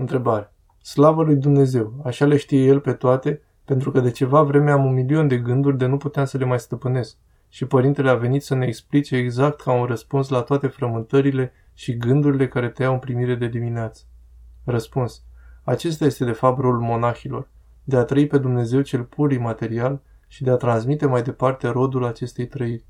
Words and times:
Întrebare. 0.00 0.52
Slavă 0.82 1.22
lui 1.22 1.36
Dumnezeu, 1.36 2.00
așa 2.04 2.24
le 2.26 2.36
știe 2.36 2.64
El 2.64 2.80
pe 2.80 2.92
toate, 2.92 3.42
pentru 3.64 3.90
că 3.90 4.00
de 4.00 4.10
ceva 4.10 4.42
vreme 4.42 4.70
am 4.70 4.84
un 4.84 4.92
milion 4.92 5.28
de 5.28 5.38
gânduri 5.38 5.78
de 5.78 5.86
nu 5.86 5.96
puteam 5.96 6.24
să 6.24 6.38
le 6.38 6.44
mai 6.44 6.58
stăpânesc. 6.58 7.16
Și 7.48 7.66
părintele 7.66 8.10
a 8.10 8.14
venit 8.14 8.42
să 8.42 8.54
ne 8.54 8.66
explice 8.66 9.16
exact 9.16 9.60
ca 9.60 9.72
un 9.72 9.84
răspuns 9.84 10.28
la 10.28 10.42
toate 10.42 10.66
frământările 10.66 11.52
și 11.74 11.96
gândurile 11.96 12.48
care 12.48 12.68
te 12.68 12.82
iau 12.82 12.92
în 12.92 12.98
primire 12.98 13.34
de 13.34 13.48
dimineață. 13.48 14.02
Răspuns. 14.64 15.22
Acesta 15.64 16.04
este 16.04 16.24
de 16.24 16.32
fapt 16.32 16.58
rolul 16.58 16.80
monahilor, 16.80 17.48
de 17.84 17.96
a 17.96 18.04
trăi 18.04 18.26
pe 18.26 18.38
Dumnezeu 18.38 18.80
cel 18.80 19.04
pur 19.04 19.32
imaterial 19.32 20.02
și 20.26 20.42
de 20.42 20.50
a 20.50 20.56
transmite 20.56 21.06
mai 21.06 21.22
departe 21.22 21.68
rodul 21.68 22.04
acestei 22.04 22.46
trăiri. 22.46 22.84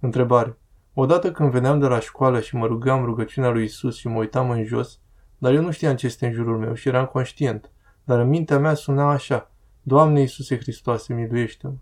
Întrebare. 0.00 0.58
Odată 0.94 1.32
când 1.32 1.50
veneam 1.50 1.78
de 1.78 1.86
la 1.86 2.00
școală 2.00 2.40
și 2.40 2.56
mă 2.56 2.66
rugam 2.66 3.04
rugăciunea 3.04 3.50
lui 3.50 3.64
Isus 3.64 3.96
și 3.96 4.08
mă 4.08 4.18
uitam 4.18 4.50
în 4.50 4.64
jos, 4.64 5.00
dar 5.38 5.52
eu 5.52 5.62
nu 5.62 5.70
știam 5.70 5.96
ce 5.96 6.06
este 6.06 6.26
în 6.26 6.32
jurul 6.32 6.58
meu 6.58 6.74
și 6.74 6.88
eram 6.88 7.06
conștient, 7.06 7.70
dar 8.04 8.18
în 8.18 8.28
mintea 8.28 8.58
mea 8.58 8.74
suna 8.74 9.10
așa, 9.10 9.50
Doamne 9.82 10.20
Iisuse 10.20 10.58
Hristoase, 10.58 11.14
miluiește-mă. 11.14 11.74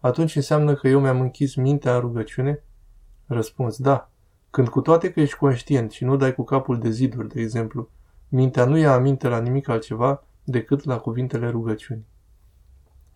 Atunci 0.00 0.36
înseamnă 0.36 0.74
că 0.74 0.88
eu 0.88 1.00
mi-am 1.00 1.20
închis 1.20 1.54
mintea 1.54 1.94
în 1.94 2.00
rugăciune? 2.00 2.62
Răspuns, 3.26 3.78
da. 3.78 4.10
Când 4.50 4.68
cu 4.68 4.80
toate 4.80 5.12
că 5.12 5.20
ești 5.20 5.36
conștient 5.36 5.90
și 5.90 6.04
nu 6.04 6.16
dai 6.16 6.34
cu 6.34 6.44
capul 6.44 6.78
de 6.78 6.90
ziduri, 6.90 7.28
de 7.28 7.40
exemplu, 7.40 7.90
mintea 8.28 8.64
nu 8.64 8.76
ia 8.76 8.92
aminte 8.92 9.28
la 9.28 9.40
nimic 9.40 9.68
altceva 9.68 10.24
decât 10.44 10.84
la 10.84 10.98
cuvintele 10.98 11.48
rugăciunii. 11.48 12.06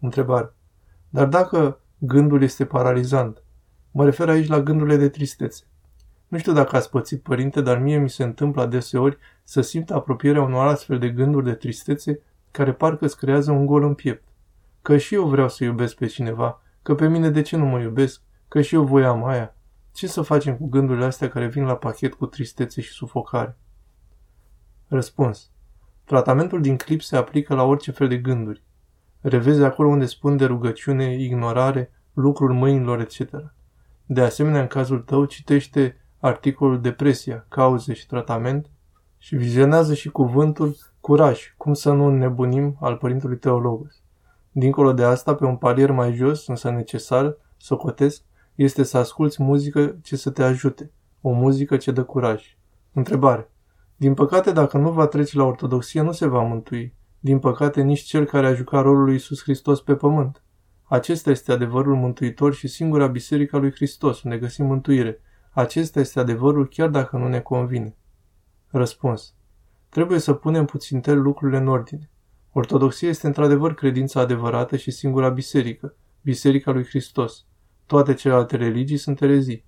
Întrebare. 0.00 0.54
Dar 1.08 1.26
dacă 1.26 1.80
gândul 1.98 2.42
este 2.42 2.64
paralizant, 2.64 3.42
mă 3.90 4.04
refer 4.04 4.28
aici 4.28 4.48
la 4.48 4.60
gândurile 4.60 4.96
de 4.96 5.08
tristețe. 5.08 5.64
Nu 6.32 6.38
știu 6.38 6.52
dacă 6.52 6.76
ați 6.76 6.90
pățit, 6.90 7.22
părinte, 7.22 7.60
dar 7.60 7.78
mie 7.78 7.98
mi 7.98 8.10
se 8.10 8.22
întâmplă 8.22 8.62
adeseori 8.62 9.18
să 9.44 9.60
simt 9.60 9.90
apropierea 9.90 10.42
unor 10.42 10.66
astfel 10.66 10.98
de 10.98 11.08
gânduri 11.08 11.44
de 11.44 11.54
tristețe 11.54 12.20
care 12.50 12.72
parcă 12.72 13.04
îți 13.04 13.16
creează 13.16 13.50
un 13.50 13.66
gol 13.66 13.82
în 13.82 13.94
piept. 13.94 14.28
Că 14.82 14.96
și 14.96 15.14
eu 15.14 15.28
vreau 15.28 15.48
să 15.48 15.64
iubesc 15.64 15.96
pe 15.96 16.06
cineva, 16.06 16.62
că 16.82 16.94
pe 16.94 17.08
mine 17.08 17.30
de 17.30 17.42
ce 17.42 17.56
nu 17.56 17.64
mă 17.64 17.80
iubesc, 17.80 18.20
că 18.48 18.60
și 18.60 18.74
eu 18.74 18.84
voiam 18.84 19.24
aia. 19.24 19.56
Ce 19.92 20.06
să 20.06 20.22
facem 20.22 20.56
cu 20.56 20.66
gândurile 20.66 21.04
astea 21.04 21.28
care 21.28 21.46
vin 21.46 21.64
la 21.64 21.76
pachet 21.76 22.14
cu 22.14 22.26
tristețe 22.26 22.80
și 22.80 22.92
sufocare? 22.92 23.58
Răspuns. 24.88 25.50
Tratamentul 26.04 26.60
din 26.60 26.76
clip 26.76 27.02
se 27.02 27.16
aplică 27.16 27.54
la 27.54 27.62
orice 27.62 27.90
fel 27.90 28.08
de 28.08 28.16
gânduri. 28.16 28.62
Revezi 29.20 29.62
acolo 29.62 29.88
unde 29.88 30.06
spun 30.06 30.36
de 30.36 30.44
rugăciune, 30.44 31.14
ignorare, 31.14 31.90
lucruri 32.12 32.54
mâinilor, 32.54 33.00
etc. 33.00 33.52
De 34.06 34.20
asemenea, 34.20 34.60
în 34.60 34.66
cazul 34.66 34.98
tău, 34.98 35.24
citește 35.24 35.96
articolul 36.22 36.80
Depresia, 36.80 37.46
cauze 37.48 37.92
și 37.92 38.06
tratament 38.06 38.70
și 39.18 39.36
vizionează 39.36 39.94
și 39.94 40.10
cuvântul 40.10 40.76
Curaj, 41.00 41.54
cum 41.56 41.74
să 41.74 41.92
nu 41.92 42.10
nebunim 42.10 42.76
al 42.80 42.96
părintului 42.96 43.38
Teologos. 43.38 44.02
Dincolo 44.50 44.92
de 44.92 45.04
asta, 45.04 45.34
pe 45.34 45.44
un 45.44 45.56
palier 45.56 45.90
mai 45.90 46.12
jos, 46.12 46.46
însă 46.46 46.70
necesar, 46.70 47.36
socotesc, 47.56 48.22
este 48.54 48.82
să 48.82 48.98
asculți 48.98 49.42
muzică 49.42 49.96
ce 50.02 50.16
să 50.16 50.30
te 50.30 50.42
ajute, 50.42 50.90
o 51.20 51.30
muzică 51.30 51.76
ce 51.76 51.90
dă 51.90 52.04
curaj. 52.04 52.56
Întrebare. 52.92 53.50
Din 53.96 54.14
păcate, 54.14 54.52
dacă 54.52 54.78
nu 54.78 54.90
va 54.90 55.06
trece 55.06 55.36
la 55.36 55.44
ortodoxie, 55.44 56.00
nu 56.00 56.12
se 56.12 56.26
va 56.26 56.42
mântui. 56.42 56.94
Din 57.20 57.38
păcate, 57.38 57.82
nici 57.82 58.00
cel 58.00 58.24
care 58.24 58.46
a 58.46 58.54
jucat 58.54 58.82
rolul 58.82 59.04
lui 59.04 59.12
Iisus 59.12 59.42
Hristos 59.42 59.80
pe 59.80 59.94
pământ. 59.94 60.42
Acesta 60.82 61.30
este 61.30 61.52
adevărul 61.52 61.96
mântuitor 61.96 62.54
și 62.54 62.68
singura 62.68 63.06
biserică 63.06 63.56
a 63.56 63.58
lui 63.58 63.72
Hristos, 63.72 64.22
unde 64.22 64.38
găsim 64.38 64.66
mântuire. 64.66 65.20
Acesta 65.54 66.00
este 66.00 66.20
adevărul 66.20 66.68
chiar 66.68 66.88
dacă 66.88 67.16
nu 67.16 67.28
ne 67.28 67.40
convine. 67.40 67.96
Răspuns. 68.66 69.34
Trebuie 69.88 70.18
să 70.18 70.32
punem 70.32 70.64
puțin 70.64 71.00
tel 71.00 71.22
lucrurile 71.22 71.58
în 71.58 71.68
ordine. 71.68 72.10
Ortodoxia 72.52 73.08
este 73.08 73.26
într-adevăr 73.26 73.74
credința 73.74 74.20
adevărată 74.20 74.76
și 74.76 74.90
singura 74.90 75.28
biserică, 75.28 75.94
biserica 76.22 76.70
lui 76.70 76.84
Hristos. 76.84 77.46
Toate 77.86 78.14
celelalte 78.14 78.56
religii 78.56 78.96
sunt 78.96 79.20
erezii. 79.20 79.64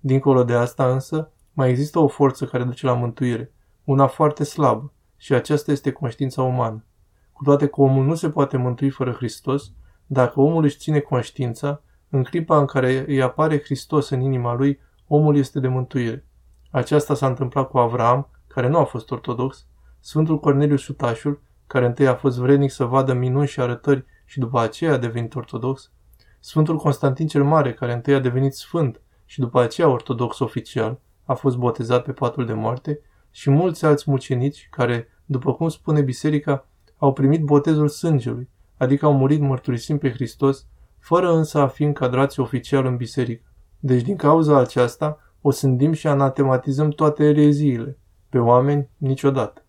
Dincolo 0.00 0.44
de 0.44 0.54
asta 0.54 0.92
însă, 0.92 1.32
mai 1.52 1.70
există 1.70 1.98
o 1.98 2.08
forță 2.08 2.44
care 2.44 2.64
duce 2.64 2.86
la 2.86 2.94
mântuire, 2.94 3.52
una 3.84 4.06
foarte 4.06 4.44
slabă, 4.44 4.92
și 5.16 5.34
aceasta 5.34 5.72
este 5.72 5.92
conștiința 5.92 6.42
umană. 6.42 6.84
Cu 7.32 7.44
toate 7.44 7.66
că 7.66 7.80
omul 7.80 8.04
nu 8.04 8.14
se 8.14 8.30
poate 8.30 8.56
mântui 8.56 8.90
fără 8.90 9.12
Hristos, 9.12 9.72
dacă 10.06 10.40
omul 10.40 10.64
își 10.64 10.78
ține 10.78 11.00
conștiința, 11.00 11.82
în 12.08 12.22
clipa 12.22 12.58
în 12.58 12.66
care 12.66 13.04
îi 13.08 13.22
apare 13.22 13.60
Hristos 13.60 14.08
în 14.08 14.20
inima 14.20 14.54
lui, 14.54 14.78
omul 15.06 15.36
este 15.36 15.60
de 15.60 15.68
mântuire. 15.68 16.26
Aceasta 16.70 17.14
s-a 17.14 17.26
întâmplat 17.26 17.68
cu 17.68 17.78
Avram, 17.78 18.30
care 18.46 18.68
nu 18.68 18.78
a 18.78 18.84
fost 18.84 19.10
ortodox, 19.10 19.66
Sfântul 20.00 20.38
Corneliu 20.40 20.76
Sutașul, 20.76 21.42
care 21.66 21.86
întâi 21.86 22.06
a 22.06 22.14
fost 22.14 22.38
vrednic 22.38 22.70
să 22.70 22.84
vadă 22.84 23.12
minuni 23.12 23.46
și 23.46 23.60
arătări 23.60 24.04
și 24.24 24.38
după 24.38 24.60
aceea 24.60 24.92
a 24.92 24.96
devenit 24.96 25.34
ortodox, 25.34 25.92
Sfântul 26.40 26.76
Constantin 26.76 27.26
cel 27.26 27.44
Mare, 27.44 27.72
care 27.74 27.92
întâi 27.92 28.14
a 28.14 28.20
devenit 28.20 28.54
sfânt 28.54 29.00
și 29.24 29.40
după 29.40 29.60
aceea 29.60 29.88
ortodox 29.88 30.38
oficial, 30.38 31.00
a 31.24 31.34
fost 31.34 31.56
botezat 31.56 32.04
pe 32.04 32.12
patul 32.12 32.46
de 32.46 32.52
moarte, 32.52 33.00
și 33.30 33.50
mulți 33.50 33.84
alți 33.84 34.10
mucenici 34.10 34.68
care, 34.70 35.08
după 35.24 35.54
cum 35.54 35.68
spune 35.68 36.00
biserica, 36.00 36.68
au 36.96 37.12
primit 37.12 37.42
botezul 37.42 37.88
sângelui, 37.88 38.48
adică 38.76 39.06
au 39.06 39.16
murit 39.16 39.40
mărturisind 39.40 40.00
pe 40.00 40.10
Hristos, 40.10 40.66
fără 40.98 41.32
însă 41.32 41.58
a 41.58 41.66
fi 41.66 41.82
încadrați 41.82 42.40
oficial 42.40 42.86
în 42.86 42.96
biserică. 42.96 43.45
Deci 43.78 44.02
din 44.02 44.16
cauza 44.16 44.58
aceasta 44.58 45.18
o 45.40 45.50
sândim 45.50 45.92
și 45.92 46.06
anatematizăm 46.06 46.90
toate 46.90 47.24
ereziile. 47.24 47.98
Pe 48.28 48.38
oameni 48.38 48.88
niciodată. 48.96 49.64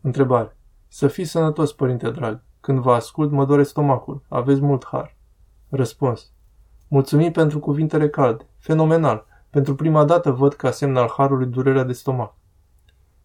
Întrebare. 0.00 0.56
Să 0.88 1.06
fiți 1.06 1.30
sănătos, 1.30 1.72
părinte 1.72 2.10
drag. 2.10 2.42
Când 2.60 2.78
vă 2.78 2.92
ascult, 2.92 3.30
mă 3.30 3.44
doare 3.44 3.62
stomacul. 3.62 4.22
Aveți 4.28 4.60
mult 4.60 4.84
har. 4.84 5.16
Răspuns. 5.68 6.32
Mulțumim 6.88 7.32
pentru 7.32 7.58
cuvintele 7.58 8.08
calde. 8.08 8.46
Fenomenal. 8.58 9.26
Pentru 9.50 9.74
prima 9.74 10.04
dată 10.04 10.30
văd 10.30 10.54
ca 10.54 10.70
semn 10.70 10.96
al 10.96 11.12
harului 11.16 11.46
durerea 11.46 11.84
de 11.84 11.92
stomac. 11.92 12.34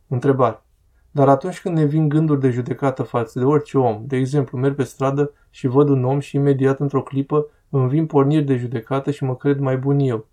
Întrebare. 0.07 0.63
Dar 1.11 1.29
atunci 1.29 1.61
când 1.61 1.77
ne 1.77 1.83
vin 1.83 2.09
gânduri 2.09 2.39
de 2.39 2.49
judecată 2.49 3.03
față 3.03 3.39
de 3.39 3.45
orice 3.45 3.77
om, 3.77 4.03
de 4.05 4.15
exemplu, 4.15 4.57
merg 4.57 4.75
pe 4.75 4.83
stradă 4.83 5.31
și 5.49 5.67
văd 5.67 5.89
un 5.89 6.03
om 6.05 6.19
și 6.19 6.35
imediat 6.35 6.79
într-o 6.79 7.03
clipă 7.03 7.47
îmi 7.77 7.89
vin 7.89 8.05
porniri 8.05 8.43
de 8.43 8.55
judecată 8.55 9.11
și 9.11 9.23
mă 9.23 9.35
cred 9.35 9.59
mai 9.59 9.77
bun 9.77 9.99
eu. 9.99 10.27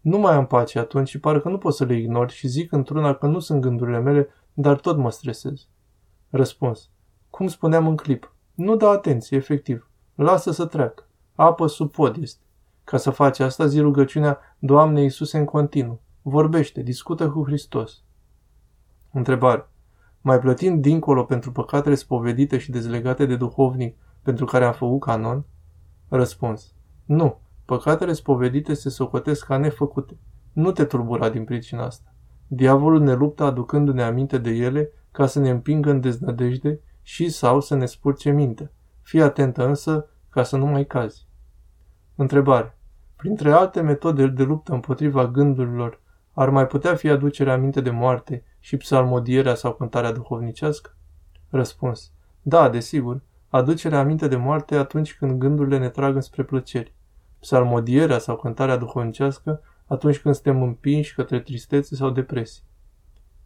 Nu 0.00 0.18
mai 0.18 0.34
am 0.34 0.46
pace 0.46 0.78
atunci 0.78 1.08
și 1.08 1.20
pare 1.20 1.40
că 1.40 1.48
nu 1.48 1.58
pot 1.58 1.74
să 1.74 1.84
le 1.84 1.96
ignor 1.96 2.30
și 2.30 2.48
zic 2.48 2.72
într-una 2.72 3.14
că 3.14 3.26
nu 3.26 3.38
sunt 3.38 3.60
gândurile 3.60 3.98
mele, 3.98 4.28
dar 4.52 4.80
tot 4.80 4.96
mă 4.96 5.10
stresez. 5.10 5.66
Răspuns. 6.30 6.90
Cum 7.30 7.46
spuneam 7.46 7.86
în 7.86 7.96
clip, 7.96 8.34
nu 8.54 8.76
da 8.76 8.88
atenție, 8.88 9.36
efectiv. 9.36 9.90
Lasă 10.14 10.50
să 10.50 10.66
treacă. 10.66 11.08
Apă 11.34 11.66
sub 11.66 11.90
pod 11.90 12.16
este. 12.16 12.42
Ca 12.84 12.96
să 12.96 13.10
faci 13.10 13.38
asta, 13.38 13.66
zi 13.66 13.80
rugăciunea 13.80 14.38
Doamne 14.58 15.02
Iisuse 15.02 15.38
în 15.38 15.44
continuu. 15.44 16.00
Vorbește, 16.22 16.82
discută 16.82 17.30
cu 17.30 17.44
Hristos. 17.44 18.02
Întrebare. 19.12 19.68
Mai 20.20 20.38
plătind 20.38 20.82
dincolo 20.82 21.24
pentru 21.24 21.52
păcatele 21.52 21.94
spovedite 21.94 22.58
și 22.58 22.70
dezlegate 22.70 23.26
de 23.26 23.36
duhovnic 23.36 23.96
pentru 24.22 24.44
care 24.44 24.64
am 24.64 24.72
făcut 24.72 25.00
canon? 25.00 25.44
Răspuns. 26.08 26.74
Nu. 27.10 27.40
Păcatele 27.64 28.12
spovedite 28.12 28.74
se 28.74 28.88
socotesc 28.88 29.46
ca 29.46 29.56
nefăcute. 29.56 30.18
Nu 30.52 30.72
te 30.72 30.84
turbura 30.84 31.28
din 31.28 31.44
pricina 31.44 31.84
asta. 31.84 32.14
Diavolul 32.46 33.00
ne 33.00 33.12
luptă 33.12 33.42
aducându-ne 33.42 34.02
aminte 34.02 34.38
de 34.38 34.50
ele 34.50 34.92
ca 35.10 35.26
să 35.26 35.38
ne 35.38 35.50
împingă 35.50 35.90
în 35.90 36.00
deznădejde 36.00 36.80
și 37.02 37.28
sau 37.28 37.60
să 37.60 37.74
ne 37.74 37.86
spurce 37.86 38.30
minte. 38.30 38.72
Fii 39.02 39.22
atentă 39.22 39.66
însă 39.66 40.08
ca 40.28 40.42
să 40.42 40.56
nu 40.56 40.66
mai 40.66 40.86
cazi. 40.86 41.26
Întrebare. 42.14 42.78
Printre 43.16 43.52
alte 43.52 43.80
metode 43.80 44.26
de 44.26 44.42
luptă 44.42 44.72
împotriva 44.72 45.26
gândurilor, 45.26 46.00
ar 46.32 46.50
mai 46.50 46.66
putea 46.66 46.94
fi 46.94 47.08
aducerea 47.08 47.52
aminte 47.52 47.80
de 47.80 47.90
moarte 47.90 48.44
și 48.58 48.76
psalmodierea 48.76 49.54
sau 49.54 49.74
cântarea 49.74 50.12
duhovnicească? 50.12 50.96
Răspuns. 51.48 52.12
Da, 52.42 52.68
desigur, 52.68 53.22
aducerea 53.48 53.98
aminte 53.98 54.28
de 54.28 54.36
moarte 54.36 54.76
atunci 54.76 55.16
când 55.16 55.38
gândurile 55.38 55.78
ne 55.78 55.88
trag 55.88 56.14
înspre 56.14 56.42
plăceri. 56.42 56.98
Psalmodierea 57.40 58.18
sau 58.18 58.36
cântarea 58.36 58.76
duhovnicească 58.76 59.62
atunci 59.86 60.18
când 60.18 60.34
suntem 60.34 60.62
împinși 60.62 61.14
către 61.14 61.40
tristețe 61.40 61.94
sau 61.94 62.10
depresii. 62.10 62.62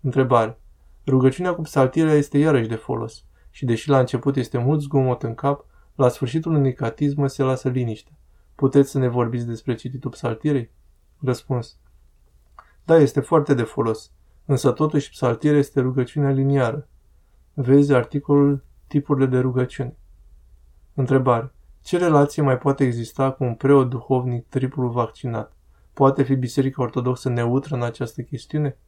Întrebare. 0.00 0.58
Rugăciunea 1.06 1.54
cu 1.54 1.60
psaltirea 1.60 2.14
este 2.14 2.38
iarăși 2.38 2.68
de 2.68 2.74
folos 2.74 3.24
și 3.50 3.64
deși 3.64 3.88
la 3.88 3.98
început 3.98 4.36
este 4.36 4.58
mult 4.58 4.80
zgomot 4.80 5.22
în 5.22 5.34
cap, 5.34 5.66
la 5.94 6.08
sfârșitul 6.08 6.54
unui 6.54 6.72
catismă 6.72 7.26
se 7.26 7.42
lasă 7.42 7.68
liniște. 7.68 8.10
Puteți 8.54 8.90
să 8.90 8.98
ne 8.98 9.08
vorbiți 9.08 9.46
despre 9.46 9.74
cititul 9.74 10.10
psaltirei? 10.10 10.70
Răspuns. 11.20 11.78
Da, 12.84 12.96
este 12.96 13.20
foarte 13.20 13.54
de 13.54 13.62
folos, 13.62 14.12
însă 14.44 14.70
totuși 14.70 15.10
psaltirea 15.10 15.58
este 15.58 15.80
rugăciunea 15.80 16.30
liniară. 16.30 16.88
Vezi 17.54 17.92
articolul 17.92 18.64
Tipurile 18.86 19.26
de 19.26 19.38
rugăciune. 19.38 19.96
Întrebare. 20.94 21.52
Ce 21.84 21.98
relație 21.98 22.42
mai 22.42 22.58
poate 22.58 22.84
exista 22.84 23.32
cu 23.32 23.44
un 23.44 23.54
preot 23.54 23.90
duhovnic 23.90 24.48
triplu 24.48 24.88
vaccinat? 24.88 25.52
Poate 25.92 26.22
fi 26.22 26.34
Biserica 26.34 26.82
Ortodoxă 26.82 27.28
neutră 27.28 27.74
în 27.74 27.82
această 27.82 28.22
chestiune? 28.22 28.78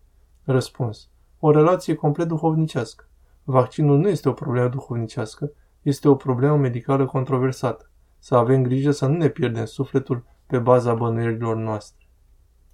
Răspuns. 0.45 1.09
O 1.39 1.51
relație 1.51 1.95
complet 1.95 2.29
duhovnicească. 2.29 3.09
Vaccinul 3.45 3.99
nu 3.99 4.09
este 4.09 4.29
o 4.29 4.33
problemă 4.33 4.69
duhovnicească, 4.69 5.51
este 5.83 6.09
o 6.09 6.15
problemă 6.15 6.57
medicală 6.57 7.07
controversată. 7.07 7.91
Să 8.19 8.35
avem 8.35 8.63
grijă 8.63 8.91
să 8.91 9.07
nu 9.07 9.17
ne 9.17 9.29
pierdem 9.29 9.65
sufletul 9.65 10.25
pe 10.47 10.59
baza 10.59 10.95
bănuierilor 10.95 11.57
noastre. 11.57 12.06